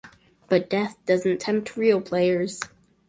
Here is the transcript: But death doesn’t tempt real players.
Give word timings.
But 0.49 0.67
death 0.67 0.97
doesn’t 1.05 1.39
tempt 1.39 1.77
real 1.77 2.01
players. 2.01 2.59